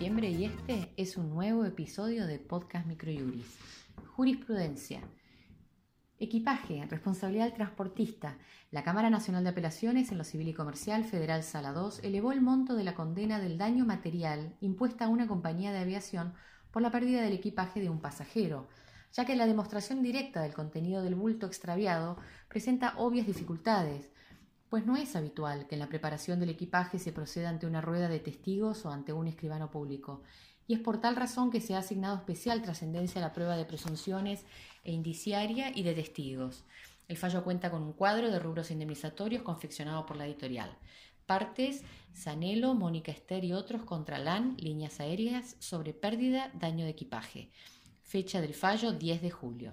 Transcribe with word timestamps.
Este 0.00 0.92
es 0.96 1.16
un 1.16 1.30
nuevo 1.30 1.64
episodio 1.64 2.26
de 2.26 2.40
Podcast 2.40 2.84
Microjuris. 2.84 3.58
Jurisprudencia. 4.16 5.00
Equipaje, 6.18 6.84
responsabilidad 6.90 7.44
del 7.44 7.54
transportista. 7.54 8.36
La 8.72 8.82
Cámara 8.82 9.08
Nacional 9.08 9.44
de 9.44 9.50
Apelaciones 9.50 10.10
en 10.10 10.18
lo 10.18 10.24
Civil 10.24 10.48
y 10.48 10.52
Comercial 10.52 11.04
Federal 11.04 11.44
Sala 11.44 11.72
2 11.72 12.00
elevó 12.02 12.32
el 12.32 12.40
monto 12.40 12.74
de 12.74 12.82
la 12.82 12.94
condena 12.94 13.38
del 13.38 13.56
daño 13.56 13.86
material 13.86 14.56
impuesta 14.60 15.04
a 15.04 15.08
una 15.08 15.28
compañía 15.28 15.72
de 15.72 15.78
aviación 15.78 16.34
por 16.72 16.82
la 16.82 16.90
pérdida 16.90 17.22
del 17.22 17.32
equipaje 17.32 17.80
de 17.80 17.88
un 17.88 18.00
pasajero, 18.00 18.66
ya 19.12 19.24
que 19.24 19.36
la 19.36 19.46
demostración 19.46 20.02
directa 20.02 20.42
del 20.42 20.54
contenido 20.54 21.02
del 21.02 21.14
bulto 21.14 21.46
extraviado 21.46 22.18
presenta 22.48 22.94
obvias 22.98 23.28
dificultades, 23.28 24.10
pues 24.74 24.86
no 24.86 24.96
es 24.96 25.14
habitual 25.14 25.68
que 25.68 25.76
en 25.76 25.78
la 25.78 25.88
preparación 25.88 26.40
del 26.40 26.50
equipaje 26.50 26.98
se 26.98 27.12
proceda 27.12 27.48
ante 27.48 27.64
una 27.64 27.80
rueda 27.80 28.08
de 28.08 28.18
testigos 28.18 28.84
o 28.84 28.90
ante 28.90 29.12
un 29.12 29.28
escribano 29.28 29.70
público, 29.70 30.24
y 30.66 30.74
es 30.74 30.80
por 30.80 31.00
tal 31.00 31.14
razón 31.14 31.52
que 31.52 31.60
se 31.60 31.76
ha 31.76 31.78
asignado 31.78 32.16
especial 32.16 32.60
trascendencia 32.60 33.20
a 33.20 33.24
la 33.24 33.32
prueba 33.32 33.56
de 33.56 33.66
presunciones 33.66 34.44
e 34.82 34.90
indiciaria 34.90 35.70
y 35.72 35.84
de 35.84 35.94
testigos. 35.94 36.64
El 37.06 37.16
fallo 37.16 37.44
cuenta 37.44 37.70
con 37.70 37.84
un 37.84 37.92
cuadro 37.92 38.32
de 38.32 38.40
rubros 38.40 38.72
indemnizatorios 38.72 39.44
confeccionado 39.44 40.06
por 40.06 40.16
la 40.16 40.26
editorial. 40.26 40.76
Partes, 41.24 41.84
Sanelo, 42.12 42.74
Mónica 42.74 43.12
Esther 43.12 43.44
y 43.44 43.52
otros 43.52 43.84
contra 43.84 44.18
LAN, 44.18 44.56
líneas 44.58 44.98
aéreas, 44.98 45.54
sobre 45.60 45.94
pérdida, 45.94 46.50
daño 46.52 46.84
de 46.84 46.90
equipaje. 46.90 47.48
Fecha 48.02 48.40
del 48.40 48.54
fallo 48.54 48.90
10 48.90 49.22
de 49.22 49.30
julio. 49.30 49.72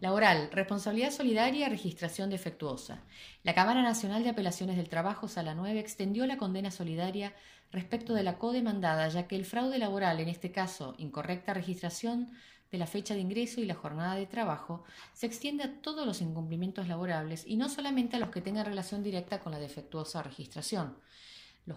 Laboral, 0.00 0.48
responsabilidad 0.52 1.10
solidaria, 1.10 1.68
registración 1.68 2.30
defectuosa. 2.30 3.02
La 3.42 3.56
Cámara 3.56 3.82
Nacional 3.82 4.22
de 4.22 4.28
Apelaciones 4.28 4.76
del 4.76 4.88
Trabajo, 4.88 5.26
Sala 5.26 5.56
9, 5.56 5.80
extendió 5.80 6.24
la 6.26 6.36
condena 6.36 6.70
solidaria 6.70 7.34
respecto 7.72 8.14
de 8.14 8.22
la 8.22 8.38
codemandada, 8.38 9.08
ya 9.08 9.26
que 9.26 9.34
el 9.34 9.44
fraude 9.44 9.76
laboral, 9.76 10.20
en 10.20 10.28
este 10.28 10.52
caso 10.52 10.94
incorrecta 10.98 11.52
registración 11.52 12.30
de 12.70 12.78
la 12.78 12.86
fecha 12.86 13.14
de 13.14 13.20
ingreso 13.20 13.60
y 13.60 13.66
la 13.66 13.74
jornada 13.74 14.14
de 14.14 14.26
trabajo, 14.26 14.84
se 15.14 15.26
extiende 15.26 15.64
a 15.64 15.82
todos 15.82 16.06
los 16.06 16.20
incumplimientos 16.20 16.86
laborables 16.86 17.44
y 17.44 17.56
no 17.56 17.68
solamente 17.68 18.16
a 18.16 18.20
los 18.20 18.30
que 18.30 18.40
tengan 18.40 18.66
relación 18.66 19.02
directa 19.02 19.40
con 19.40 19.50
la 19.50 19.58
defectuosa 19.58 20.22
registración. 20.22 20.96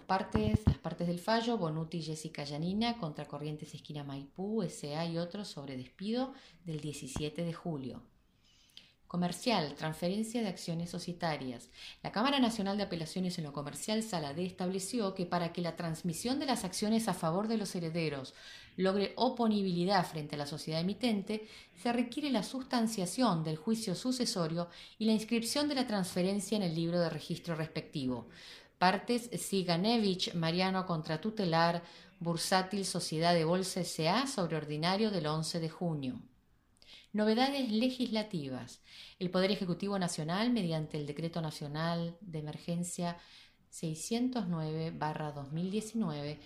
Partes, 0.00 0.60
las 0.64 0.78
partes 0.78 1.06
del 1.06 1.18
fallo, 1.18 1.58
Bonuti 1.58 2.00
Jessica 2.00 2.44
Yanina 2.44 2.96
contra 2.96 3.26
Corrientes 3.26 3.74
Esquina 3.74 4.04
Maipú, 4.04 4.62
SA 4.62 5.04
y 5.04 5.18
otros 5.18 5.48
sobre 5.48 5.76
despido 5.76 6.32
del 6.64 6.80
17 6.80 7.44
de 7.44 7.52
julio. 7.52 8.02
Comercial, 9.12 9.74
transferencia 9.74 10.40
de 10.40 10.48
acciones 10.48 10.88
societarias. 10.88 11.68
La 12.02 12.12
Cámara 12.12 12.40
Nacional 12.40 12.78
de 12.78 12.84
Apelaciones 12.84 13.36
en 13.36 13.44
lo 13.44 13.52
Comercial, 13.52 14.02
Sala 14.02 14.32
D, 14.32 14.46
estableció 14.46 15.14
que 15.14 15.26
para 15.26 15.52
que 15.52 15.60
la 15.60 15.76
transmisión 15.76 16.38
de 16.38 16.46
las 16.46 16.64
acciones 16.64 17.08
a 17.08 17.12
favor 17.12 17.46
de 17.46 17.58
los 17.58 17.74
herederos 17.74 18.32
logre 18.76 19.12
oponibilidad 19.16 20.06
frente 20.06 20.36
a 20.36 20.38
la 20.38 20.46
sociedad 20.46 20.80
emitente, 20.80 21.46
se 21.76 21.92
requiere 21.92 22.30
la 22.30 22.42
sustanciación 22.42 23.44
del 23.44 23.58
juicio 23.58 23.94
sucesorio 23.94 24.70
y 24.98 25.04
la 25.04 25.12
inscripción 25.12 25.68
de 25.68 25.74
la 25.74 25.86
transferencia 25.86 26.56
en 26.56 26.62
el 26.62 26.74
libro 26.74 26.98
de 26.98 27.10
registro 27.10 27.54
respectivo. 27.54 28.28
Partes 28.82 29.30
Siganevich, 29.40 30.34
Mariano 30.34 30.84
contra 30.86 31.20
tutelar, 31.20 31.84
Bursátil 32.18 32.84
Sociedad 32.84 33.32
de 33.32 33.44
Bolsa 33.44 33.82
S.A. 33.82 34.26
sobre 34.26 34.56
ordinario 34.56 35.12
del 35.12 35.28
11 35.28 35.60
de 35.60 35.70
junio. 35.70 36.20
Novedades 37.12 37.70
legislativas. 37.70 38.80
El 39.20 39.30
Poder 39.30 39.52
Ejecutivo 39.52 40.00
Nacional, 40.00 40.50
mediante 40.50 40.96
el 40.96 41.06
Decreto 41.06 41.40
Nacional 41.40 42.16
de 42.20 42.40
Emergencia 42.40 43.18
609-2019, 43.70 46.40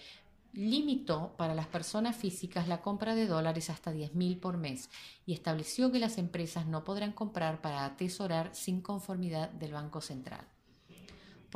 limitó 0.53 1.35
para 1.39 1.55
las 1.55 1.69
personas 1.69 2.17
físicas 2.17 2.69
la 2.69 2.83
compra 2.83 3.15
de 3.15 3.27
dólares 3.27 3.71
hasta 3.71 3.95
10.000 3.95 4.41
por 4.41 4.59
mes 4.59 4.91
y 5.25 5.33
estableció 5.33 5.91
que 5.91 6.01
las 6.01 6.19
empresas 6.19 6.67
no 6.67 6.85
podrán 6.85 7.13
comprar 7.13 7.63
para 7.63 7.87
atesorar 7.87 8.55
sin 8.55 8.83
conformidad 8.83 9.49
del 9.53 9.73
Banco 9.73 10.03
Central. 10.03 10.47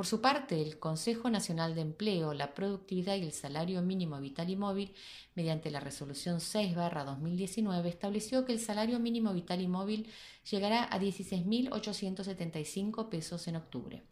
Por 0.01 0.07
su 0.07 0.23
parte, 0.23 0.63
el 0.63 0.79
Consejo 0.79 1.29
Nacional 1.29 1.75
de 1.75 1.83
Empleo, 1.83 2.33
la 2.33 2.55
Productividad 2.55 3.17
y 3.17 3.23
el 3.23 3.33
Salario 3.33 3.83
Mínimo 3.83 4.19
Vital 4.19 4.49
y 4.49 4.57
Móvil, 4.57 4.95
mediante 5.35 5.71
la 5.71 5.79
Resolución 5.79 6.39
6-2019, 6.39 7.85
estableció 7.85 8.47
que 8.47 8.55
el 8.55 8.61
salario 8.61 8.99
mínimo 8.99 9.35
vital 9.35 9.61
y 9.61 9.69
móvil 9.69 10.09
llegará 10.51 10.85
a 10.85 10.99
16.875 10.99 13.11
pesos 13.11 13.47
en 13.47 13.57
octubre. 13.57 14.03